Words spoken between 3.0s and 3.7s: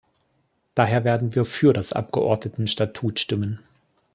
stimmen.